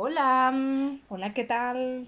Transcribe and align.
Hola, 0.00 0.54
Hola, 1.08 1.34
¿qué 1.34 1.42
tal? 1.42 2.06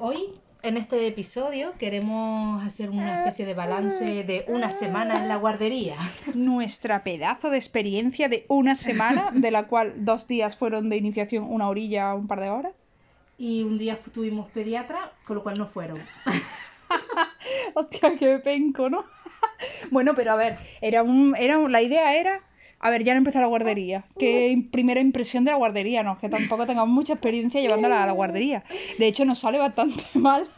hoy 0.00 0.18
en 0.64 0.76
este 0.76 1.06
episodio 1.06 1.74
queremos 1.78 2.66
hacer 2.66 2.90
una 2.90 3.18
especie 3.18 3.46
de 3.46 3.54
balance 3.54 4.24
de 4.24 4.44
una 4.48 4.68
semana 4.72 5.22
en 5.22 5.28
la 5.28 5.36
guardería. 5.36 5.94
Nuestra 6.34 7.04
pedazo 7.04 7.50
de 7.50 7.56
experiencia 7.58 8.28
de 8.28 8.46
una 8.48 8.74
semana, 8.74 9.30
de 9.32 9.52
la 9.52 9.68
cual 9.68 9.94
dos 10.04 10.26
días 10.26 10.56
fueron 10.56 10.88
de 10.90 10.96
iniciación, 10.96 11.44
una 11.48 11.68
orilla, 11.68 12.12
un 12.14 12.26
par 12.26 12.40
de 12.40 12.50
horas. 12.50 12.72
Y 13.38 13.62
un 13.62 13.78
día 13.78 14.00
tuvimos 14.12 14.48
pediatra, 14.50 15.12
con 15.24 15.36
lo 15.36 15.44
cual 15.44 15.56
no 15.56 15.68
fueron. 15.68 16.00
Hostia, 17.74 18.16
qué 18.18 18.40
penco, 18.40 18.90
¿no? 18.90 19.04
bueno, 19.92 20.14
pero 20.16 20.32
a 20.32 20.36
ver, 20.36 20.58
era 20.80 21.04
un, 21.04 21.36
era 21.38 21.58
un- 21.58 21.70
la 21.70 21.80
idea 21.80 22.16
era, 22.16 22.40
a 22.80 22.90
ver, 22.90 23.02
ya 23.04 23.12
no 23.14 23.18
empezó 23.18 23.40
la 23.40 23.46
guardería. 23.46 24.04
Qué 24.18 24.50
im- 24.52 24.70
primera 24.70 25.00
impresión 25.00 25.44
de 25.44 25.50
la 25.50 25.56
guardería, 25.56 26.02
no, 26.02 26.16
que 26.18 26.28
tampoco 26.28 26.66
tengamos 26.66 26.88
mucha 26.94 27.14
experiencia 27.14 27.60
llevándola 27.60 28.02
a 28.02 28.06
la 28.06 28.12
guardería. 28.12 28.62
De 28.98 29.06
hecho, 29.08 29.24
nos 29.24 29.38
sale 29.40 29.58
bastante 29.58 30.04
mal, 30.14 30.48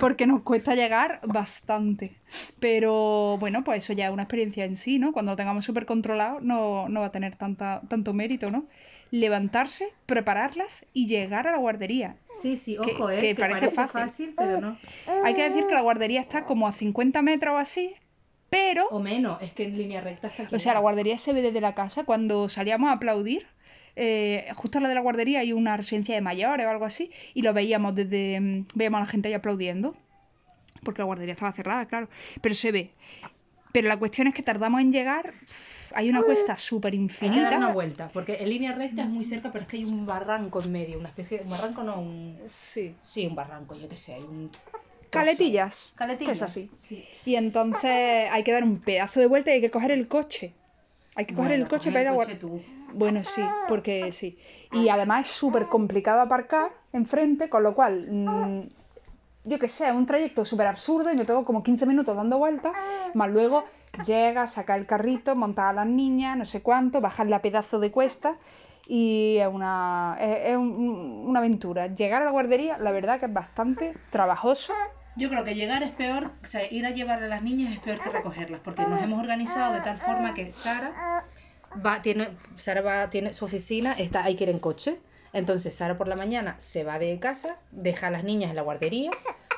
porque 0.00 0.26
nos 0.26 0.42
cuesta 0.42 0.74
llegar 0.74 1.20
bastante. 1.26 2.16
Pero 2.60 3.36
bueno, 3.38 3.64
pues 3.64 3.84
eso 3.84 3.92
ya 3.92 4.06
es 4.06 4.12
una 4.12 4.22
experiencia 4.22 4.64
en 4.64 4.76
sí, 4.76 4.98
¿no? 4.98 5.12
Cuando 5.12 5.32
lo 5.32 5.36
tengamos 5.36 5.64
súper 5.64 5.86
controlado, 5.86 6.40
no, 6.40 6.88
no 6.88 7.00
va 7.00 7.06
a 7.06 7.12
tener 7.12 7.36
tanta, 7.36 7.82
tanto 7.88 8.12
mérito, 8.12 8.50
¿no? 8.50 8.66
Levantarse, 9.10 9.88
prepararlas 10.06 10.84
y 10.92 11.06
llegar 11.06 11.46
a 11.46 11.52
la 11.52 11.58
guardería. 11.58 12.16
Sí, 12.34 12.56
sí, 12.56 12.76
Que- 12.84 12.92
ojo, 12.92 13.10
eh, 13.10 13.20
que 13.20 13.28
que, 13.28 13.40
parece 13.40 13.60
parece, 13.60 13.76
fácil. 13.76 14.00
fácil. 14.00 14.34
pero 14.36 14.60
no. 14.60 14.76
Hay 15.24 15.34
que 15.34 15.42
decir 15.44 15.64
que 15.68 15.74
la 15.74 15.82
guardería 15.82 16.20
está 16.20 16.44
como 16.44 16.66
a 16.66 16.72
50 16.72 17.22
metros 17.22 17.54
o 17.54 17.58
así, 17.58 17.94
pero, 18.56 18.88
O 18.90 19.00
menos, 19.00 19.40
es 19.42 19.52
que 19.52 19.64
en 19.64 19.76
línea 19.76 20.00
recta 20.00 20.28
está 20.28 20.44
aquí. 20.44 20.54
o 20.54 20.58
sea, 20.58 20.72
la 20.72 20.80
guardería 20.80 21.18
se 21.18 21.32
ve 21.34 21.42
desde 21.42 21.60
la 21.60 21.74
casa. 21.74 22.04
Cuando 22.04 22.48
salíamos 22.48 22.88
a 22.88 22.92
aplaudir, 22.94 23.46
eh, 23.96 24.46
justo 24.56 24.78
al 24.78 24.82
lado 24.84 24.90
de 24.90 24.94
la 24.94 25.00
guardería 25.02 25.40
hay 25.40 25.52
una 25.52 25.76
residencia 25.76 26.14
de 26.14 26.20
mayores 26.22 26.66
o 26.66 26.70
algo 26.70 26.84
así, 26.86 27.10
y 27.34 27.42
lo 27.42 27.52
veíamos 27.52 27.94
desde, 27.94 28.40
mm, 28.40 28.68
veíamos 28.74 28.98
a 28.98 29.04
la 29.04 29.10
gente 29.10 29.28
ahí 29.28 29.34
aplaudiendo, 29.34 29.94
porque 30.82 31.02
la 31.02 31.06
guardería 31.06 31.34
estaba 31.34 31.52
cerrada, 31.52 31.86
claro, 31.86 32.08
pero 32.40 32.54
se 32.54 32.72
ve. 32.72 32.90
Pero 33.72 33.88
la 33.88 33.98
cuestión 33.98 34.26
es 34.26 34.34
que 34.34 34.42
tardamos 34.42 34.80
en 34.80 34.90
llegar, 34.90 35.32
hay 35.94 36.08
una 36.08 36.22
cuesta 36.22 36.56
súper 36.56 36.94
Hay 36.94 37.06
que 37.06 37.14
dar 37.14 37.28
una 37.28 37.36
infinita. 37.36 37.72
vuelta, 37.72 38.08
porque 38.08 38.36
en 38.40 38.48
línea 38.48 38.72
recta 38.72 39.02
es 39.02 39.08
muy 39.08 39.24
cerca, 39.24 39.52
pero 39.52 39.62
es 39.64 39.68
que 39.68 39.76
hay 39.76 39.84
un 39.84 40.06
barranco 40.06 40.62
en 40.62 40.72
medio, 40.72 40.98
una 40.98 41.08
especie 41.08 41.38
de 41.38 41.44
un 41.44 41.50
barranco, 41.50 41.82
no, 41.82 42.00
un... 42.00 42.38
Sí. 42.46 42.94
Sí, 43.02 43.26
un 43.26 43.34
barranco, 43.34 43.76
yo 43.76 43.86
qué 43.88 43.96
sé, 43.96 44.14
hay 44.14 44.22
un... 44.22 44.50
Caletillas. 45.10 45.94
Caletillas. 45.96 46.26
Que 46.28 46.32
es 46.32 46.42
así. 46.42 46.70
Sí. 46.76 47.04
Y 47.24 47.36
entonces 47.36 48.28
hay 48.30 48.42
que 48.44 48.52
dar 48.52 48.64
un 48.64 48.80
pedazo 48.80 49.20
de 49.20 49.26
vuelta 49.26 49.50
y 49.50 49.54
hay 49.54 49.60
que 49.60 49.70
coger 49.70 49.90
el 49.90 50.08
coche. 50.08 50.54
Hay 51.14 51.24
que 51.24 51.34
coger 51.34 51.50
Bueno, 51.50 51.64
el 51.64 51.68
coche 51.70 51.90
para 51.90 52.02
ir 52.02 52.08
a 52.08 52.38
tú. 52.38 52.60
Bueno, 52.92 53.24
sí, 53.24 53.42
porque 53.68 54.12
sí. 54.12 54.38
Y 54.72 54.88
además 54.88 55.28
es 55.28 55.34
súper 55.34 55.66
complicado 55.66 56.20
aparcar 56.20 56.70
enfrente, 56.92 57.48
con 57.48 57.62
lo 57.62 57.74
cual, 57.74 58.06
mm, 58.10 58.60
yo 59.44 59.58
que 59.58 59.68
sé, 59.68 59.88
es 59.88 59.94
un 59.94 60.06
trayecto 60.06 60.44
súper 60.44 60.66
absurdo 60.66 61.10
y 61.12 61.16
me 61.16 61.24
pego 61.24 61.44
como 61.44 61.62
15 61.62 61.86
minutos 61.86 62.16
dando 62.16 62.38
vueltas, 62.38 62.72
más 63.14 63.30
luego 63.30 63.64
llega, 64.04 64.46
saca 64.46 64.76
el 64.76 64.86
carrito, 64.86 65.34
monta 65.36 65.68
a 65.68 65.72
las 65.72 65.86
niñas, 65.86 66.36
no 66.36 66.44
sé 66.44 66.62
cuánto, 66.62 67.00
bajar 67.00 67.26
la 67.28 67.40
pedazo 67.42 67.78
de 67.78 67.90
cuesta 67.90 68.36
y 68.88 69.36
es 69.38 69.46
una, 69.48 70.16
es, 70.20 70.50
es 70.50 70.56
un- 70.56 71.24
una 71.26 71.38
aventura. 71.40 71.88
Llegar 71.88 72.22
a 72.22 72.24
la 72.26 72.30
guardería, 72.30 72.78
la 72.78 72.92
verdad 72.92 73.18
que 73.20 73.26
es 73.26 73.32
bastante 73.32 73.94
trabajoso. 74.10 74.72
Yo 75.16 75.30
creo 75.30 75.44
que 75.44 75.54
llegar 75.54 75.82
es 75.82 75.92
peor, 75.92 76.30
o 76.42 76.46
sea, 76.46 76.70
ir 76.70 76.84
a 76.84 76.90
llevar 76.90 77.22
a 77.22 77.28
las 77.28 77.42
niñas 77.42 77.72
es 77.72 77.78
peor 77.80 78.00
que 78.00 78.10
recogerlas, 78.10 78.60
porque 78.62 78.82
nos 78.82 79.02
hemos 79.02 79.18
organizado 79.18 79.72
de 79.72 79.80
tal 79.80 79.98
forma 79.98 80.34
que 80.34 80.50
Sara 80.50 81.24
va, 81.84 82.02
tiene, 82.02 82.28
Sara 82.56 82.82
va, 82.82 83.08
tiene 83.08 83.32
su 83.32 83.46
oficina, 83.46 83.94
está, 83.94 84.24
hay 84.24 84.36
que 84.36 84.44
en 84.44 84.58
coche. 84.58 84.98
Entonces 85.32 85.74
Sara 85.74 85.96
por 85.96 86.08
la 86.08 86.16
mañana 86.16 86.56
se 86.60 86.84
va 86.84 86.98
de 86.98 87.18
casa, 87.18 87.56
deja 87.70 88.08
a 88.08 88.10
las 88.10 88.24
niñas 88.24 88.50
en 88.50 88.56
la 88.56 88.62
guardería, 88.62 89.10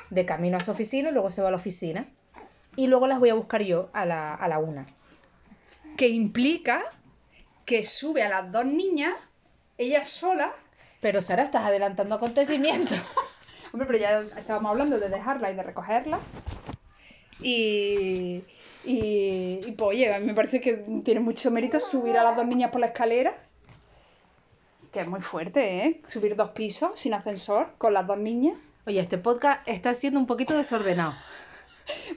de 0.09 0.25
camino 0.25 0.57
a 0.57 0.61
su 0.61 0.71
oficina 0.71 1.11
luego 1.11 1.29
se 1.29 1.41
va 1.41 1.49
a 1.49 1.51
la 1.51 1.57
oficina. 1.57 2.05
Y 2.75 2.87
luego 2.87 3.07
las 3.07 3.19
voy 3.19 3.29
a 3.29 3.33
buscar 3.33 3.61
yo 3.61 3.89
a 3.93 4.05
la, 4.05 4.33
a 4.33 4.47
la 4.47 4.59
una. 4.59 4.85
que 5.97 6.07
implica 6.07 6.83
que 7.65 7.83
sube 7.83 8.23
a 8.23 8.29
las 8.29 8.51
dos 8.51 8.65
niñas, 8.65 9.13
ella 9.77 10.05
sola. 10.05 10.53
Pero 11.01 11.21
Sara, 11.21 11.43
estás 11.43 11.65
adelantando 11.65 12.15
acontecimientos. 12.15 12.97
Hombre, 13.71 13.87
pero 13.87 13.99
ya 13.99 14.21
estábamos 14.39 14.71
hablando 14.71 14.99
de 14.99 15.09
dejarla 15.09 15.51
y 15.51 15.55
de 15.55 15.63
recogerla. 15.63 16.19
Y, 17.41 18.43
y, 18.83 19.59
y, 19.65 19.71
pues, 19.77 19.89
oye, 19.89 20.13
a 20.13 20.19
mí 20.19 20.25
me 20.25 20.33
parece 20.33 20.59
que 20.59 20.73
tiene 21.03 21.19
mucho 21.19 21.51
mérito 21.51 21.79
subir 21.79 22.17
a 22.17 22.23
las 22.23 22.35
dos 22.35 22.45
niñas 22.45 22.71
por 22.71 22.81
la 22.81 22.87
escalera. 22.87 23.37
Que 24.91 25.01
es 25.01 25.07
muy 25.07 25.21
fuerte, 25.21 25.85
¿eh? 25.85 26.01
Subir 26.07 26.35
dos 26.35 26.49
pisos 26.51 26.99
sin 26.99 27.13
ascensor 27.13 27.69
con 27.77 27.93
las 27.93 28.07
dos 28.07 28.17
niñas. 28.17 28.57
Oye, 28.87 28.99
este 28.99 29.19
podcast 29.19 29.61
está 29.67 29.93
siendo 29.93 30.19
un 30.19 30.25
poquito 30.25 30.57
desordenado. 30.57 31.13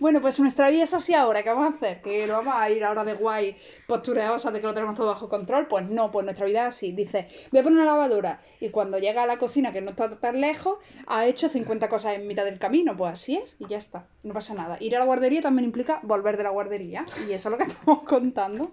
Bueno, 0.00 0.20
pues 0.20 0.38
nuestra 0.40 0.70
vida 0.70 0.84
es 0.84 0.94
así 0.94 1.14
ahora, 1.14 1.42
¿qué 1.42 1.50
vamos 1.50 1.72
a 1.72 1.76
hacer? 1.76 2.02
¿Que 2.02 2.26
lo 2.26 2.34
vamos 2.34 2.54
a 2.56 2.70
ir 2.70 2.84
ahora 2.84 3.04
de 3.04 3.14
guay, 3.14 3.56
postureosas 3.86 4.52
de 4.52 4.60
que 4.60 4.66
lo 4.66 4.74
tenemos 4.74 4.96
todo 4.96 5.08
bajo 5.08 5.28
control? 5.28 5.66
Pues 5.66 5.88
no, 5.88 6.10
pues 6.10 6.24
nuestra 6.24 6.46
vida 6.46 6.62
es 6.62 6.74
así. 6.74 6.92
Dice, 6.92 7.26
voy 7.50 7.60
a 7.60 7.62
poner 7.62 7.78
una 7.78 7.86
lavadora 7.86 8.40
y 8.60 8.70
cuando 8.70 8.98
llega 8.98 9.22
a 9.22 9.26
la 9.26 9.38
cocina, 9.38 9.72
que 9.72 9.80
no 9.80 9.90
está 9.90 10.18
tan 10.18 10.40
lejos, 10.40 10.78
ha 11.06 11.26
hecho 11.26 11.48
50 11.48 11.88
cosas 11.88 12.14
en 12.14 12.26
mitad 12.26 12.44
del 12.44 12.58
camino. 12.58 12.96
Pues 12.96 13.12
así 13.12 13.36
es 13.36 13.56
y 13.58 13.66
ya 13.66 13.78
está, 13.78 14.06
no 14.22 14.34
pasa 14.34 14.54
nada. 14.54 14.76
Ir 14.80 14.96
a 14.96 14.98
la 14.98 15.04
guardería 15.04 15.40
también 15.40 15.64
implica 15.64 16.00
volver 16.02 16.36
de 16.36 16.42
la 16.44 16.50
guardería 16.50 17.04
y 17.28 17.32
eso 17.32 17.48
es 17.48 17.52
lo 17.52 17.58
que 17.58 17.64
estamos 17.70 18.02
contando. 18.02 18.72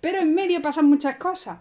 Pero 0.00 0.18
en 0.18 0.34
medio 0.34 0.62
pasan 0.62 0.86
muchas 0.86 1.16
cosas. 1.16 1.58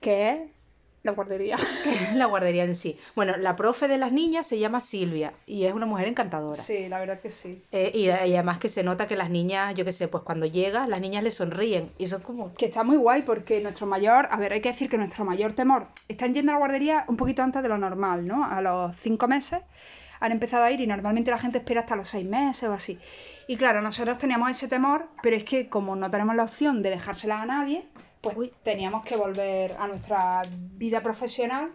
¿Qué 0.00 0.30
es 0.30 0.57
la 1.02 1.12
guardería? 1.12 1.56
la 2.14 2.26
guardería 2.26 2.64
en 2.64 2.74
sí. 2.74 2.98
Bueno, 3.14 3.36
la 3.36 3.56
profe 3.56 3.88
de 3.88 3.98
las 3.98 4.12
niñas 4.12 4.46
se 4.46 4.58
llama 4.58 4.80
Silvia 4.80 5.32
y 5.46 5.64
es 5.64 5.72
una 5.72 5.86
mujer 5.86 6.08
encantadora. 6.08 6.60
Sí, 6.60 6.88
la 6.88 6.98
verdad 6.98 7.20
que 7.20 7.28
sí. 7.28 7.62
Eh, 7.72 7.90
y, 7.94 8.06
y 8.06 8.10
además 8.10 8.58
que 8.58 8.68
se 8.68 8.82
nota 8.82 9.08
que 9.08 9.16
las 9.16 9.30
niñas, 9.30 9.74
yo 9.74 9.84
qué 9.84 9.92
sé, 9.92 10.08
pues 10.08 10.22
cuando 10.24 10.46
llega, 10.46 10.86
las 10.86 11.00
niñas 11.00 11.22
le 11.22 11.30
sonríen. 11.30 11.90
Y 11.98 12.04
eso 12.04 12.16
es 12.16 12.24
como... 12.24 12.52
Que 12.54 12.66
está 12.66 12.84
muy 12.84 12.96
guay 12.96 13.22
porque 13.22 13.60
nuestro 13.60 13.86
mayor, 13.86 14.28
a 14.30 14.36
ver, 14.36 14.52
hay 14.52 14.60
que 14.60 14.70
decir 14.70 14.88
que 14.88 14.98
nuestro 14.98 15.24
mayor 15.24 15.52
temor, 15.52 15.88
están 16.08 16.34
yendo 16.34 16.52
a 16.52 16.54
la 16.54 16.58
guardería 16.58 17.04
un 17.08 17.16
poquito 17.16 17.42
antes 17.42 17.62
de 17.62 17.68
lo 17.68 17.78
normal, 17.78 18.26
¿no? 18.26 18.44
A 18.44 18.60
los 18.60 18.96
cinco 19.00 19.28
meses 19.28 19.60
han 20.20 20.32
empezado 20.32 20.64
a 20.64 20.70
ir 20.70 20.80
y 20.80 20.86
normalmente 20.86 21.30
la 21.30 21.38
gente 21.38 21.58
espera 21.58 21.80
hasta 21.80 21.96
los 21.96 22.08
seis 22.08 22.26
meses 22.26 22.68
o 22.68 22.72
así. 22.72 22.98
Y 23.46 23.56
claro, 23.56 23.80
nosotros 23.80 24.18
teníamos 24.18 24.50
ese 24.50 24.68
temor, 24.68 25.08
pero 25.22 25.36
es 25.36 25.44
que 25.44 25.68
como 25.68 25.96
no 25.96 26.10
tenemos 26.10 26.36
la 26.36 26.44
opción 26.44 26.82
de 26.82 26.90
dejársela 26.90 27.42
a 27.42 27.46
nadie, 27.46 27.84
pues 28.20 28.36
Uy. 28.36 28.52
teníamos 28.62 29.04
que 29.04 29.16
volver 29.16 29.72
a 29.78 29.86
nuestra 29.86 30.42
vida 30.50 31.02
profesional 31.02 31.70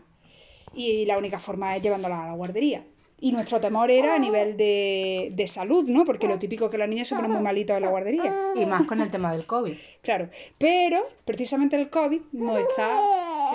y 0.74 1.06
la 1.06 1.18
única 1.18 1.40
forma 1.40 1.76
es 1.76 1.82
llevándola 1.82 2.24
a 2.24 2.28
la 2.28 2.34
guardería. 2.34 2.84
Y 3.20 3.32
nuestro 3.32 3.62
temor 3.62 3.90
era 3.90 4.16
a 4.16 4.20
nivel 4.20 4.58
de, 4.58 5.32
de 5.34 5.48
salud, 5.48 5.88
¿no? 5.88 6.04
Porque 6.04 6.28
lo 6.28 6.40
típico 6.40 6.66
es 6.66 6.72
que 6.72 6.78
los 6.78 6.90
niños 6.90 7.08
se 7.08 7.16
ponen 7.16 7.32
muy 7.32 7.42
malitos 7.42 7.78
en 7.78 7.84
la 7.84 7.90
guardería. 7.90 8.34
Y 8.54 8.66
más 8.66 8.82
con 8.86 9.00
el 9.00 9.10
tema 9.12 9.32
del 9.32 9.46
COVID. 9.46 9.78
Claro, 10.02 10.30
pero 10.58 11.08
precisamente 11.24 11.78
el 11.78 11.90
COVID 11.90 12.22
nos 12.34 12.60
está... 12.60 12.90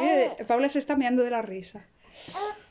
Eh, 0.00 0.44
Paula 0.46 0.70
se 0.70 0.78
está 0.78 0.96
meando 0.96 1.22
de 1.22 1.30
la 1.30 1.42
risa. 1.42 1.84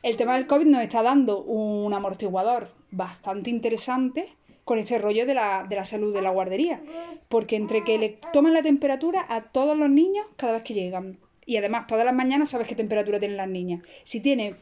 El 0.03 0.17
tema 0.17 0.35
del 0.35 0.47
COVID 0.47 0.65
nos 0.65 0.81
está 0.81 1.01
dando 1.01 1.41
un 1.41 1.93
amortiguador 1.93 2.71
bastante 2.91 3.49
interesante 3.49 4.33
con 4.63 4.79
este 4.79 4.97
rollo 4.97 5.25
de 5.25 5.33
la, 5.33 5.65
de 5.67 5.75
la 5.75 5.85
salud 5.85 6.13
de 6.13 6.21
la 6.21 6.29
guardería. 6.29 6.81
Porque 7.29 7.55
entre 7.55 7.83
que 7.83 7.97
le 7.97 8.17
toman 8.33 8.53
la 8.53 8.61
temperatura 8.61 9.25
a 9.29 9.43
todos 9.43 9.77
los 9.77 9.89
niños 9.89 10.25
cada 10.35 10.53
vez 10.53 10.63
que 10.63 10.73
llegan. 10.73 11.17
Y 11.45 11.57
además 11.57 11.87
todas 11.87 12.05
las 12.05 12.13
mañanas 12.13 12.49
sabes 12.49 12.67
qué 12.67 12.75
temperatura 12.75 13.19
tienen 13.19 13.37
las 13.37 13.47
niñas. 13.47 13.81
Si 14.03 14.21
tiene 14.21 14.55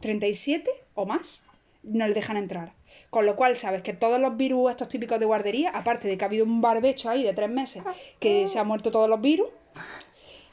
37 0.00 0.70
o 0.94 1.06
más, 1.06 1.44
no 1.82 2.06
le 2.06 2.14
dejan 2.14 2.36
entrar. 2.36 2.72
Con 3.10 3.26
lo 3.26 3.36
cual 3.36 3.56
sabes 3.56 3.82
que 3.82 3.92
todos 3.92 4.20
los 4.20 4.36
virus 4.36 4.70
estos 4.70 4.88
típicos 4.88 5.18
de 5.18 5.26
guardería, 5.26 5.70
aparte 5.70 6.08
de 6.08 6.18
que 6.18 6.24
ha 6.24 6.28
habido 6.28 6.44
un 6.44 6.60
barbecho 6.60 7.10
ahí 7.10 7.22
de 7.22 7.32
tres 7.32 7.50
meses 7.50 7.82
que 8.20 8.46
se 8.46 8.58
han 8.58 8.66
muerto 8.68 8.90
todos 8.90 9.08
los 9.08 9.20
virus, 9.20 9.48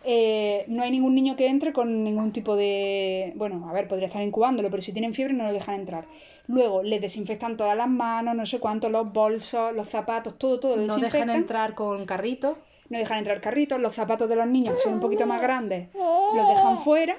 eh, 0.06 0.66
no 0.68 0.84
hay 0.84 0.92
ningún 0.92 1.16
niño 1.16 1.36
que 1.36 1.48
entre 1.48 1.74
con 1.74 2.04
ningún 2.04 2.32
tipo 2.32 2.56
de... 2.56 3.34
Bueno, 3.36 3.68
a 3.70 3.74
ver, 3.74 3.88
podría 3.88 4.08
estar 4.08 4.22
incubándolo, 4.22 4.70
pero 4.70 4.82
si 4.82 4.94
tienen 4.94 5.14
fiebre 5.14 5.34
no 5.34 5.46
lo 5.46 5.54
dejan 5.54 5.76
entrar. 5.76 6.06
Luego 6.48 6.84
les 6.84 7.02
desinfectan 7.02 7.58
todas 7.58 7.76
las 7.76 7.90
manos, 7.90 8.36
no 8.36 8.46
sé 8.46 8.60
cuánto, 8.60 8.90
los 8.90 9.12
bolsos, 9.12 9.74
los 9.74 9.90
zapatos, 9.90 10.38
todo, 10.38 10.60
todo 10.60 10.76
lo 10.76 10.84
No 10.84 10.98
dejan 10.98 11.30
entrar 11.30 11.74
con 11.74 12.06
carrito. 12.06 12.58
No 12.90 13.00
dejan 13.00 13.18
entrar 13.18 13.42
carritos, 13.42 13.80
los 13.80 13.96
zapatos 13.96 14.30
de 14.30 14.36
los 14.36 14.46
niños 14.46 14.76
que 14.76 14.82
son 14.82 14.94
un 14.94 15.00
poquito 15.00 15.26
más 15.26 15.42
grandes 15.42 15.90
los 15.94 16.48
dejan 16.48 16.78
fuera. 16.84 17.18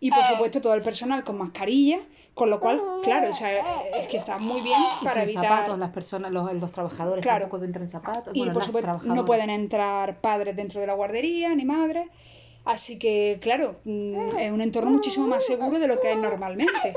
Y 0.00 0.10
por 0.10 0.24
supuesto 0.24 0.60
todo 0.60 0.74
el 0.74 0.82
personal 0.82 1.22
con 1.22 1.36
mascarilla, 1.38 2.00
con 2.34 2.48
lo 2.48 2.60
cual, 2.60 2.80
claro, 3.04 3.28
o 3.28 3.32
sea, 3.32 3.58
es 3.94 4.08
que 4.08 4.16
está 4.16 4.38
muy 4.38 4.62
bien 4.62 4.78
Y 5.00 5.04
para 5.04 5.14
sin 5.20 5.22
evitar... 5.24 5.44
zapatos, 5.44 5.78
las 5.78 5.90
personas, 5.90 6.32
los, 6.32 6.52
los 6.54 6.72
trabajadores 6.72 7.22
Claro. 7.22 7.42
tampoco 7.42 7.64
entran 7.64 7.88
zapatos. 7.88 8.34
Y 8.34 8.38
bueno, 8.40 8.54
por 8.54 8.64
supuesto 8.64 9.00
no 9.04 9.24
pueden 9.24 9.50
entrar 9.50 10.20
padres 10.20 10.56
dentro 10.56 10.80
de 10.80 10.86
la 10.86 10.94
guardería, 10.94 11.54
ni 11.54 11.64
madres. 11.64 12.08
Así 12.64 12.98
que, 12.98 13.38
claro, 13.42 13.76
mm, 13.84 14.38
es 14.38 14.52
un 14.52 14.60
entorno 14.60 14.90
muchísimo 14.90 15.26
más 15.26 15.44
seguro 15.44 15.78
de 15.78 15.88
lo 15.88 16.00
que 16.00 16.12
es 16.12 16.16
normalmente. 16.18 16.94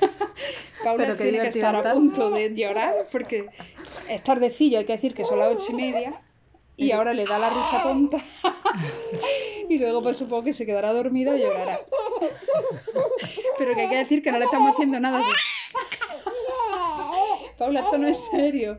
Paula 0.84 1.04
Pero 1.04 1.16
tiene 1.16 1.40
que 1.40 1.48
estar 1.48 1.74
a 1.74 1.92
punto 1.92 2.30
de 2.30 2.54
llorar 2.54 2.94
porque 3.10 3.46
es 4.08 4.24
tardecillo, 4.24 4.78
hay 4.78 4.84
que 4.86 4.92
decir 4.94 5.14
que 5.14 5.24
son 5.24 5.38
las 5.38 5.54
ocho 5.54 5.72
y 5.72 5.74
media 5.74 6.22
y 6.76 6.92
ahora 6.92 7.12
le 7.12 7.24
da 7.24 7.38
la 7.38 7.50
risa 7.50 7.82
tonta 7.82 8.18
Y 9.68 9.78
luego 9.78 10.02
pues 10.02 10.16
supongo 10.16 10.44
que 10.44 10.52
se 10.52 10.64
quedará 10.66 10.92
dormido 10.92 11.36
y 11.36 11.40
llorará. 11.40 11.80
Pero 13.60 13.74
que 13.74 13.82
hay 13.82 13.88
que 13.90 13.96
decir 13.96 14.22
que 14.22 14.32
no 14.32 14.38
le 14.38 14.46
estamos 14.46 14.72
haciendo 14.72 14.98
nada 15.00 15.18
así. 15.18 15.28
Paula, 17.58 17.80
esto 17.80 17.98
no 17.98 18.06
es 18.08 18.24
serio. 18.30 18.78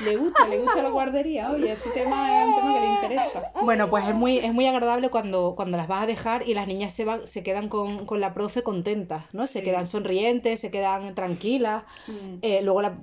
Le 0.00 0.16
gusta, 0.16 0.46
le 0.48 0.58
gusta 0.58 0.82
la 0.82 0.90
guardería. 0.90 1.50
Oye, 1.50 1.72
este 1.72 1.90
tema 1.90 2.42
es 2.42 2.48
un 2.48 2.54
tema 2.56 2.74
que 2.74 2.80
le 2.80 2.86
interesa. 2.86 3.52
Bueno, 3.62 3.88
pues 3.88 4.08
es 4.08 4.14
muy, 4.14 4.38
es 4.38 4.52
muy 4.52 4.66
agradable 4.66 5.08
cuando, 5.08 5.54
cuando 5.56 5.76
las 5.76 5.86
vas 5.88 6.02
a 6.02 6.06
dejar 6.06 6.46
y 6.48 6.54
las 6.54 6.66
niñas 6.66 6.92
se 6.92 7.04
van, 7.04 7.26
se 7.26 7.42
quedan 7.44 7.68
con, 7.68 8.06
con 8.06 8.20
la 8.20 8.34
profe 8.34 8.62
contentas, 8.62 9.24
¿no? 9.32 9.46
Se 9.46 9.60
Sí. 9.60 9.64
quedan 9.64 9.86
sonrientes, 9.86 10.60
se 10.60 10.70
quedan 10.70 11.14
tranquilas. 11.14 11.84
Mm. 12.08 12.38
Eh, 12.42 12.60
luego 12.62 12.82
la, 12.82 12.98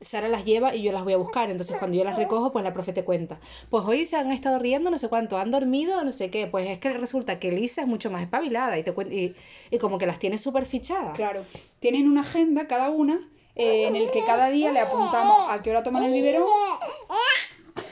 Sara 0.00 0.28
las 0.28 0.44
lleva 0.44 0.74
y 0.74 0.82
yo 0.82 0.92
las 0.92 1.04
voy 1.04 1.12
a 1.12 1.16
buscar. 1.16 1.50
Entonces 1.50 1.76
cuando 1.78 1.96
yo 1.96 2.04
las 2.04 2.16
recojo, 2.16 2.52
pues 2.52 2.64
la 2.64 2.72
profe 2.72 2.92
te 2.92 3.04
cuenta. 3.04 3.38
Pues 3.68 3.84
hoy 3.84 4.06
se 4.06 4.16
han 4.16 4.32
estado 4.32 4.58
riendo, 4.58 4.90
no 4.90 4.98
sé 4.98 5.08
cuánto, 5.08 5.38
han 5.38 5.50
dormido, 5.50 6.02
no 6.04 6.12
sé 6.12 6.30
qué. 6.30 6.46
Pues 6.46 6.68
es 6.68 6.78
que 6.78 6.90
resulta 6.90 7.38
que 7.38 7.52
Lisa 7.52 7.82
es 7.82 7.86
mucho 7.86 8.10
más 8.10 8.22
espabilada 8.22 8.78
y 8.78 8.82
te 8.82 8.94
y, 9.10 9.34
y 9.70 9.78
como 9.78 9.98
que 9.98 10.06
las 10.06 10.18
tiene 10.18 10.38
súper 10.38 10.64
fichadas. 10.64 11.16
Claro, 11.16 11.44
tienen 11.80 12.08
una 12.08 12.20
agenda 12.20 12.66
cada 12.66 12.90
una 12.90 13.28
eh, 13.56 13.86
en 13.86 13.96
el 13.96 14.10
que 14.10 14.24
cada 14.24 14.48
día 14.48 14.72
le 14.72 14.80
apuntamos 14.80 15.50
a 15.50 15.60
qué 15.62 15.70
hora 15.70 15.82
toman 15.82 16.04
el 16.04 16.12
biberón. 16.12 16.44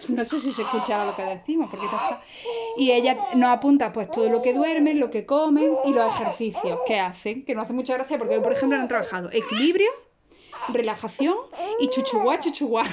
No 0.09 0.25
sé 0.25 0.41
si 0.41 0.53
se 0.53 0.63
escuchaba 0.63 1.05
lo 1.05 1.15
que 1.15 1.23
decimos, 1.23 1.69
porque 1.71 1.85
está... 1.85 2.23
Y 2.79 2.93
ella 2.93 3.17
nos 3.35 3.51
apunta 3.51 3.93
pues 3.93 4.11
todo 4.11 4.31
lo 4.31 4.41
que 4.41 4.55
duermen, 4.55 4.99
lo 4.99 5.11
que 5.11 5.27
comen 5.27 5.73
y 5.85 5.93
los 5.93 6.07
ejercicios 6.15 6.79
que 6.87 6.99
hacen, 6.99 7.45
que 7.45 7.55
nos 7.55 7.65
hace 7.65 7.75
mucha 7.75 7.95
gracia 7.95 8.17
porque 8.17 8.37
hoy, 8.37 8.43
por 8.43 8.53
ejemplo, 8.53 8.79
han 8.79 8.89
trabajado 8.89 9.29
equilibrio, 9.33 9.91
relajación 10.73 11.37
y 11.81 11.91
chuchuguá, 11.91 12.41
chuchuguá. 12.41 12.85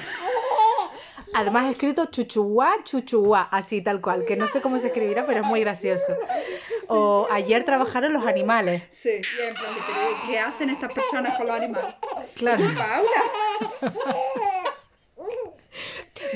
Además 1.33 1.66
he 1.66 1.72
escrito 1.72 2.06
chuchuá, 2.06 2.75
chuchuá, 2.83 3.50
así 3.51 3.81
tal 3.81 4.00
cual, 4.01 4.24
que 4.25 4.36
no 4.38 4.48
sé 4.48 4.62
cómo 4.62 4.77
se 4.77 4.88
escribirá, 4.88 5.25
pero 5.25 5.42
es 5.42 5.48
muy 5.48 5.60
gracioso. 5.62 6.13
O 6.88 7.27
ayer 7.31 7.66
trabajaron 7.66 8.13
los 8.13 8.25
animales. 8.25 8.83
Sí, 8.89 9.10
y 9.10 9.42
en 9.48 9.54
plan, 9.54 9.74
¿qué- 9.74 10.31
¿qué 10.31 10.39
hacen 10.39 10.69
estas 10.69 10.94
personas 10.94 11.36
con 11.38 11.48
los 11.48 11.56
animales? 11.57 11.95
Claro. 12.36 12.63
Paula. 12.77 13.10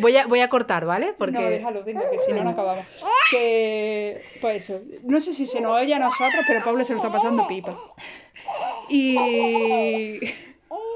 Voy 0.02 0.16
a, 0.18 0.28
voy 0.28 0.42
a 0.42 0.50
cortar, 0.50 0.86
¿vale? 0.86 1.14
Porque 1.18 1.34
No, 1.34 1.42
déjalo, 1.50 1.84
venga, 1.84 2.10
que 2.10 2.20
si 2.20 2.32
no, 2.34 2.44
no 2.44 2.50
acabamos. 2.52 2.86
Que, 3.32 4.22
pues 4.42 4.64
eso, 4.70 4.82
no 5.04 5.20
sé 5.20 5.34
si 5.34 5.46
se 5.46 5.62
nos 5.62 5.74
oye 5.74 5.94
a 5.94 6.00
nosotros, 6.00 6.44
pero 6.48 6.64
Paula 6.64 6.84
se 6.84 6.94
lo 6.94 7.00
está 7.00 7.12
pasando 7.12 7.48
pipa. 7.48 7.78
Y... 8.90 10.20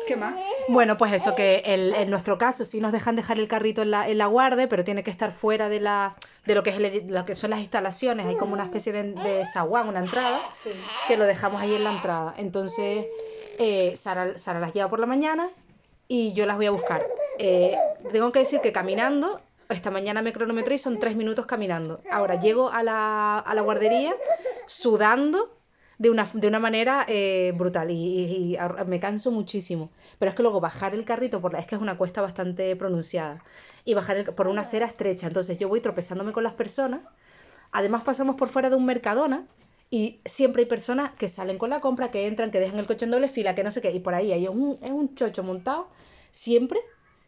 ¿Qué 0.07 0.15
más? 0.15 0.35
Bueno, 0.67 0.97
pues 0.97 1.13
eso, 1.13 1.33
que 1.35 1.61
el- 1.65 1.94
en 1.94 2.09
nuestro 2.09 2.38
caso 2.38 2.65
sí 2.65 2.79
nos 2.81 2.91
dejan 2.91 3.15
dejar 3.15 3.39
el 3.39 3.47
carrito 3.47 3.81
en 3.81 3.91
la, 3.91 4.07
en 4.09 4.17
la 4.17 4.25
guardia, 4.27 4.67
pero 4.67 4.83
tiene 4.83 5.03
que 5.03 5.11
estar 5.11 5.31
fuera 5.31 5.69
de 5.69 5.79
la 5.79 6.15
de 6.45 6.55
lo 6.55 6.63
que 6.63 6.71
es 6.71 6.75
el 6.77 7.07
lo 7.07 7.23
que 7.25 7.35
son 7.35 7.51
las 7.51 7.59
instalaciones. 7.61 8.25
Hay 8.27 8.35
como 8.35 8.53
una 8.53 8.63
especie 8.65 8.91
de, 8.91 9.13
de 9.13 9.45
zaguán, 9.45 9.88
una 9.88 10.00
entrada, 10.00 10.39
Sí. 10.51 10.71
que 11.07 11.15
lo 11.15 11.25
dejamos 11.25 11.61
ahí 11.61 11.73
en 11.75 11.83
la 11.85 11.91
entrada. 11.94 12.33
Entonces, 12.38 13.05
eh, 13.59 13.95
Sara, 13.95 14.38
Sara 14.38 14.59
las 14.59 14.73
lleva 14.73 14.89
por 14.89 15.00
la 15.00 15.05
mañana 15.05 15.47
y 16.07 16.33
yo 16.33 16.45
las 16.45 16.57
voy 16.57 16.65
a 16.65 16.71
buscar. 16.71 17.01
Eh, 17.39 17.75
tengo 18.11 18.31
que 18.33 18.39
decir 18.39 18.59
que 18.59 18.73
caminando, 18.73 19.39
esta 19.69 19.89
mañana 19.89 20.21
me 20.21 20.33
cronometré 20.33 20.75
y 20.75 20.79
son 20.79 21.00
tres 21.00 21.15
minutos 21.15 21.45
caminando. 21.45 22.01
Ahora 22.11 22.41
llego 22.41 22.69
a 22.69 22.83
la, 22.83 23.39
a 23.39 23.53
la 23.55 23.61
guardería 23.61 24.13
sudando 24.67 25.52
de 25.97 26.09
una, 26.09 26.29
de 26.33 26.47
una 26.47 26.59
manera 26.59 27.05
eh, 27.07 27.53
brutal 27.55 27.91
y, 27.91 27.95
y- 27.95 28.55
y 28.55 28.85
me 28.87 28.99
canso 28.99 29.31
muchísimo. 29.31 29.91
Pero 30.19 30.29
es 30.29 30.35
que 30.35 30.43
luego 30.43 30.59
bajar 30.61 30.93
el 30.93 31.05
carrito, 31.05 31.41
por 31.41 31.53
la, 31.53 31.59
es 31.59 31.65
que 31.67 31.75
es 31.75 31.81
una 31.81 31.97
cuesta 31.97 32.21
bastante 32.21 32.75
pronunciada, 32.75 33.43
y 33.85 33.93
bajar 33.93 34.17
el- 34.17 34.25
por 34.25 34.47
una 34.47 34.61
acera 34.61 34.85
estrecha. 34.85 35.27
Entonces 35.27 35.57
yo 35.59 35.69
voy 35.69 35.81
tropezándome 35.81 36.31
con 36.33 36.43
las 36.43 36.53
personas. 36.53 37.01
Además 37.71 38.03
pasamos 38.03 38.35
por 38.35 38.49
fuera 38.49 38.69
de 38.69 38.75
un 38.75 38.85
Mercadona 38.85 39.47
y 39.89 40.21
siempre 40.25 40.63
hay 40.63 40.67
personas 40.67 41.11
que 41.15 41.27
salen 41.29 41.57
con 41.57 41.69
la 41.69 41.81
compra, 41.81 42.11
que 42.11 42.27
entran, 42.27 42.51
que 42.51 42.59
dejan 42.59 42.79
el 42.79 42.87
coche 42.87 43.05
en 43.05 43.11
doble 43.11 43.29
fila, 43.29 43.55
que 43.55 43.63
no 43.63 43.71
sé 43.71 43.81
qué, 43.81 43.91
y 43.91 43.99
por 43.99 44.13
ahí 44.15 44.31
hay 44.31 44.47
un, 44.47 44.77
es 44.81 44.91
un 44.91 45.15
chocho 45.15 45.43
montado 45.43 45.89
siempre 46.31 46.79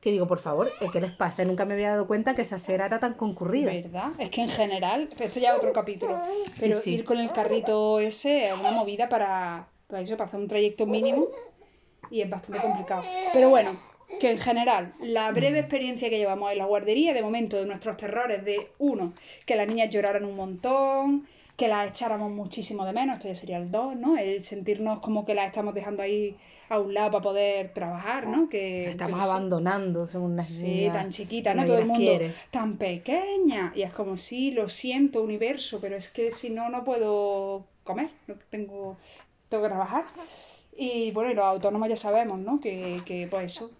que 0.06 0.12
digo, 0.12 0.28
por 0.28 0.38
favor, 0.38 0.72
¿eh, 0.81 0.88
¿qué 0.94 1.02
les 1.02 1.10
pasa? 1.10 1.44
Nunca 1.46 1.66
me 1.66 1.74
había 1.74 1.90
dado 1.90 2.06
cuenta 2.06 2.36
que 2.36 2.44
esa 2.44 2.57
acera 2.57 2.86
era 2.86 3.00
tan 3.00 3.16
concurrida. 3.16 3.74
¿Verdad? 3.74 4.12
Es 4.19 4.30
que 4.30 4.42
en 4.42 4.50
general, 4.50 5.10
esto 5.18 5.40
ya 5.40 5.54
es 5.54 5.57
otro 5.57 5.74
capítulo, 5.74 6.16
pero 6.60 6.80
sí. 6.80 6.94
ir 6.94 7.04
con 7.06 7.18
el 7.18 7.31
carrito 7.31 8.00
ese 8.00 8.50
es 8.50 8.54
una 8.54 8.69
movida 8.69 9.10
para, 9.10 9.68
para 9.88 10.04
eso, 10.04 10.16
para 10.16 10.28
hacer 10.28 10.40
un 10.40 10.48
trayecto 10.48 10.86
mínimo 10.86 11.25
y 12.12 12.22
es 12.22 12.30
bastante 12.30 12.62
complicado. 12.62 13.02
Pero 13.34 13.50
bueno, 13.50 13.80
que 14.19 14.30
en 14.30 14.38
general, 14.38 14.94
la 15.00 15.31
breve 15.31 15.57
experiencia 15.57 16.08
que 16.08 16.19
llevamos 16.19 16.51
en 16.51 16.60
la 16.60 16.66
guardería, 16.66 17.12
de 17.12 17.24
momento, 17.24 17.58
de 17.58 17.66
nuestros 17.66 17.98
terrores, 17.98 18.46
de 18.46 18.69
uno, 18.78 19.12
que 19.48 19.56
las 19.56 19.68
niñas 19.68 19.90
lloraran 19.90 20.24
un 20.25 20.36
montón, 20.36 21.28
que 21.56 21.68
las 21.68 21.88
echáramos 21.90 22.31
muchísimo 22.31 22.86
de 22.86 22.94
menos, 22.94 23.16
esto 23.16 23.28
ya 23.30 23.36
sería 23.36 23.57
el 23.57 23.72
dos, 23.72 23.96
¿no? 23.96 24.18
El 24.18 24.44
sentirnos 24.44 25.00
como 25.00 25.25
que 25.25 25.34
las 25.36 25.48
estamos 25.48 25.74
dejando 25.74 26.02
ahí 26.04 26.36
a 26.68 26.80
un 26.80 26.94
lado 26.94 27.12
para 27.12 27.24
poder 27.24 27.69
trabajar, 27.74 28.28
¿no? 28.28 28.50
Que 28.50 28.90
Estamos 28.92 29.22
abandonando, 29.22 30.07
son 30.07 30.24
unas 30.24 30.48
Sí, 30.48 30.90
tan 30.92 31.12
chiquita, 31.12 31.54
¿no? 31.54 31.66
Todo 31.66 31.78
el 31.78 31.86
mundo 31.86 32.00
quiere. 32.10 32.34
tan 32.52 32.78
pequeña. 32.78 33.72
Y 33.75 33.84
es 33.84 33.94
como, 33.94 34.18
sí, 34.18 34.52
lo 34.52 34.68
siento, 34.68 35.24
universo, 35.24 35.80
pero 35.80 35.96
es 35.96 36.10
que 36.10 36.31
si 36.31 36.50
no, 36.50 36.69
no 36.69 36.84
puedo 36.84 37.63
comer, 37.84 38.10
no 38.28 38.36
tengo, 38.50 38.98
tengo 39.48 39.63
que 39.63 39.69
trabajar. 39.69 40.04
Y 40.77 41.12
bueno, 41.12 41.31
y 41.31 41.36
los 41.36 41.45
autónomos 41.45 41.88
ya 41.88 41.95
sabemos, 41.95 42.39
¿no? 42.39 42.60
Que, 42.60 43.01
que 43.06 43.27
pues 43.30 43.54
eso, 43.54 43.72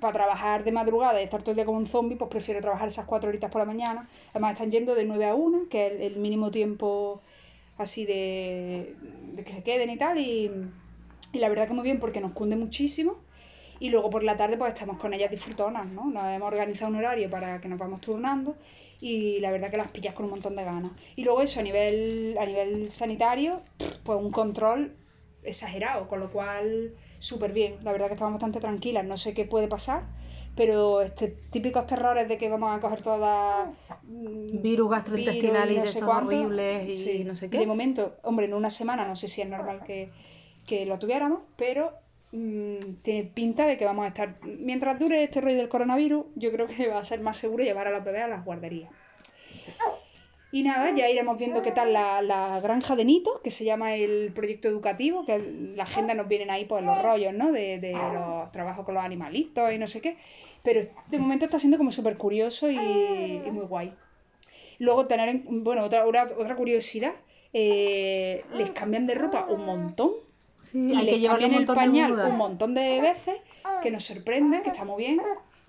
para 0.00 0.12
trabajar 0.12 0.64
de 0.64 0.70
madrugada 0.72 1.20
y 1.20 1.24
estar 1.24 1.42
todo 1.42 1.52
el 1.52 1.56
día 1.56 1.64
como 1.64 1.78
un 1.78 1.86
zombie, 1.86 2.16
pues 2.16 2.30
prefiero 2.30 2.60
trabajar 2.60 2.88
esas 2.88 3.06
cuatro 3.06 3.28
horitas 3.28 3.50
por 3.50 3.60
la 3.60 3.64
mañana. 3.64 4.08
Además 4.30 4.52
están 4.52 4.70
yendo 4.70 4.94
de 4.94 5.04
9 5.04 5.26
a 5.26 5.34
1, 5.34 5.68
que 5.68 5.86
es 5.86 6.00
el, 6.00 6.16
mínimo 6.16 6.50
tiempo 6.50 7.20
así 7.76 8.06
de, 8.06 8.94
de 9.32 9.44
que 9.44 9.52
se 9.52 9.62
queden 9.64 9.90
y 9.90 9.96
tal. 9.96 10.18
Y, 10.18 10.50
y 11.32 11.38
la 11.38 11.48
verdad 11.48 11.66
que 11.66 11.74
muy 11.74 11.84
bien 11.84 11.98
porque 11.98 12.20
nos 12.20 12.32
cunde 12.32 12.56
muchísimo. 12.56 13.16
Y 13.80 13.90
luego 13.90 14.08
por 14.08 14.22
la 14.22 14.36
tarde 14.36 14.56
pues 14.56 14.72
estamos 14.72 14.98
con 14.98 15.12
ellas 15.12 15.32
disfrutonas, 15.32 15.86
¿no? 15.88 16.04
Nos 16.06 16.24
hemos 16.26 16.46
organizado 16.46 16.92
un 16.92 16.96
horario 16.98 17.28
para 17.28 17.60
que 17.60 17.68
nos 17.68 17.78
vamos 17.78 18.00
turnando 18.00 18.56
y 19.00 19.40
la 19.40 19.50
verdad 19.50 19.70
que 19.70 19.76
las 19.76 19.90
pillas 19.90 20.14
con 20.14 20.26
un 20.26 20.30
montón 20.30 20.54
de 20.54 20.64
ganas. 20.64 20.92
Y 21.16 21.24
luego 21.24 21.42
eso, 21.42 21.58
a 21.58 21.62
nivel, 21.64 22.36
a 22.38 22.46
nivel 22.46 22.90
sanitario, 22.92 23.60
pues 24.04 24.20
un 24.20 24.30
control 24.30 24.94
exagerado, 25.44 26.08
con 26.08 26.20
lo 26.20 26.30
cual 26.30 26.92
súper 27.18 27.52
bien. 27.52 27.76
La 27.82 27.92
verdad 27.92 28.08
que 28.08 28.14
estamos 28.14 28.32
bastante 28.34 28.60
tranquilas, 28.60 29.04
no 29.04 29.16
sé 29.16 29.34
qué 29.34 29.44
puede 29.44 29.68
pasar, 29.68 30.04
pero 30.56 31.00
este 31.02 31.28
típicos 31.28 31.86
terrores 31.86 32.28
de 32.28 32.38
que 32.38 32.48
vamos 32.48 32.76
a 32.76 32.80
coger 32.80 33.02
todas 33.02 33.68
mm, 34.02 34.62
Virus 34.62 34.90
gastrointestinales 34.90 35.72
y 35.72 35.76
no 35.76 35.80
de 35.82 35.86
sé 35.86 35.98
esos 35.98 36.08
cuánto, 36.08 36.36
horribles 36.36 36.88
y 36.88 36.94
sí. 36.94 37.24
no 37.24 37.34
sé 37.36 37.50
qué. 37.50 37.58
De 37.58 37.66
momento, 37.66 38.16
hombre, 38.22 38.46
en 38.46 38.54
una 38.54 38.70
semana 38.70 39.06
no 39.06 39.16
sé 39.16 39.28
si 39.28 39.42
es 39.42 39.48
normal 39.48 39.82
que, 39.84 40.10
que 40.66 40.86
lo 40.86 40.98
tuviéramos, 40.98 41.40
pero 41.56 41.92
mm, 42.32 42.76
tiene 43.02 43.24
pinta 43.24 43.66
de 43.66 43.76
que 43.76 43.84
vamos 43.84 44.04
a 44.04 44.08
estar, 44.08 44.36
mientras 44.42 44.98
dure 44.98 45.22
este 45.24 45.40
rollo 45.40 45.56
del 45.56 45.68
coronavirus, 45.68 46.26
yo 46.36 46.52
creo 46.52 46.66
que 46.66 46.88
va 46.88 47.00
a 47.00 47.04
ser 47.04 47.20
más 47.20 47.36
seguro 47.36 47.64
llevar 47.64 47.86
a 47.86 47.90
los 47.90 48.04
bebés 48.04 48.22
a 48.22 48.28
las 48.28 48.44
guarderías. 48.44 48.90
Y 50.54 50.62
nada, 50.62 50.92
ya 50.94 51.10
iremos 51.10 51.36
viendo 51.36 51.62
qué 51.62 51.72
tal 51.72 51.92
la, 51.92 52.22
la 52.22 52.60
granja 52.60 52.94
de 52.94 53.04
Nito, 53.04 53.40
que 53.42 53.50
se 53.50 53.64
llama 53.64 53.96
el 53.96 54.30
proyecto 54.32 54.68
educativo, 54.68 55.24
que 55.26 55.36
la 55.74 55.82
agenda 55.82 56.14
nos 56.14 56.28
vienen 56.28 56.48
ahí 56.48 56.64
pues 56.64 56.84
los 56.84 57.02
rollos, 57.02 57.34
¿no? 57.34 57.50
De, 57.50 57.80
de 57.80 57.92
los 57.92 58.52
trabajos 58.52 58.84
con 58.84 58.94
los 58.94 59.02
animalitos 59.02 59.72
y 59.72 59.78
no 59.78 59.88
sé 59.88 60.00
qué. 60.00 60.16
Pero 60.62 60.80
de 61.10 61.18
momento 61.18 61.44
está 61.46 61.58
siendo 61.58 61.76
como 61.76 61.90
súper 61.90 62.16
curioso 62.16 62.70
y, 62.70 62.76
y 62.76 63.50
muy 63.50 63.64
guay. 63.66 63.92
Luego 64.78 65.06
tener, 65.08 65.28
en- 65.28 65.64
bueno, 65.64 65.82
otra, 65.82 66.06
otra, 66.06 66.28
otra 66.38 66.54
curiosidad, 66.54 67.14
eh, 67.52 68.44
les 68.56 68.70
cambian 68.70 69.06
de 69.08 69.14
ropa 69.16 69.46
un 69.50 69.66
montón. 69.66 70.12
Sí, 70.60 70.78
Y 70.78 70.96
que 70.98 71.04
les 71.04 71.20
llevarle 71.20 71.46
cambian 71.48 71.50
un 71.50 71.58
el 71.62 71.66
pañal 71.66 72.12
un 72.32 72.38
montón 72.38 72.74
de 72.74 73.00
veces, 73.00 73.34
que 73.82 73.90
nos 73.90 74.04
sorprende, 74.04 74.62
que 74.62 74.68
está 74.70 74.84
muy 74.84 75.04
bien, 75.04 75.20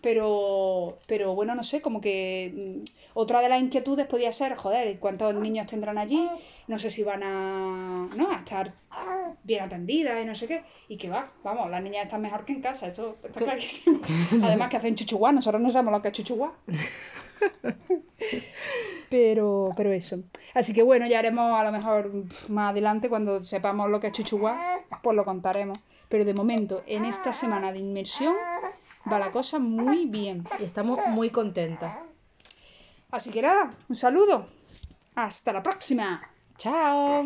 pero, 0.01 0.99
pero 1.07 1.33
bueno, 1.33 1.55
no 1.55 1.63
sé, 1.63 1.81
como 1.81 1.99
que 2.01 2.53
mm, 2.83 2.83
otra 3.13 3.41
de 3.41 3.49
las 3.49 3.61
inquietudes 3.61 4.05
podía 4.07 4.31
ser, 4.31 4.55
joder, 4.55 4.99
¿cuántos 4.99 5.33
niños 5.35 5.67
tendrán 5.67 5.97
allí? 5.97 6.27
No 6.67 6.77
sé 6.77 6.89
si 6.89 7.03
van 7.03 7.23
a, 7.23 8.09
¿no? 8.15 8.31
a 8.31 8.37
estar 8.37 8.73
bien 9.43 9.63
atendidas 9.63 10.21
y 10.21 10.25
no 10.25 10.35
sé 10.35 10.47
qué. 10.47 10.63
Y 10.89 10.97
que 10.97 11.09
va, 11.09 11.31
vamos, 11.43 11.69
las 11.69 11.81
niñas 11.81 12.05
están 12.05 12.21
mejor 12.21 12.45
que 12.45 12.53
en 12.53 12.61
casa, 12.61 12.87
esto 12.87 13.17
está 13.23 13.41
clarísimo. 13.41 13.99
Además 14.43 14.69
que 14.69 14.77
hacen 14.77 14.95
chuchuguá, 14.95 15.31
nosotros 15.31 15.61
no 15.61 15.71
sabemos 15.71 15.93
lo 15.93 16.01
que 16.01 16.09
es 16.09 16.13
chuchuguá. 16.13 16.53
Pero, 19.09 19.71
pero 19.77 19.91
eso. 19.91 20.19
Así 20.53 20.73
que 20.73 20.81
bueno, 20.81 21.05
ya 21.07 21.19
haremos 21.19 21.53
a 21.53 21.63
lo 21.63 21.71
mejor 21.71 22.11
más 22.49 22.71
adelante, 22.71 23.07
cuando 23.07 23.45
sepamos 23.45 23.89
lo 23.89 23.99
que 23.99 24.07
es 24.07 24.13
chuchuguá, 24.13 24.79
pues 25.03 25.15
lo 25.15 25.23
contaremos. 25.23 25.77
Pero 26.09 26.25
de 26.25 26.33
momento, 26.33 26.83
en 26.87 27.05
esta 27.05 27.33
semana 27.33 27.71
de 27.71 27.79
inmersión, 27.79 28.35
va 29.11 29.19
la 29.19 29.31
cosa 29.31 29.59
muy 29.59 30.05
bien. 30.05 30.45
Y 30.59 30.63
estamos 30.63 30.99
muy 31.09 31.29
contentas. 31.29 31.95
Así 33.11 33.31
que 33.31 33.41
nada, 33.41 33.73
un 33.87 33.95
saludo. 33.95 34.47
Hasta 35.15 35.53
la 35.53 35.63
próxima. 35.63 36.21
Chao. 36.57 37.23